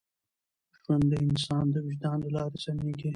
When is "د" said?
1.11-1.13, 1.73-1.75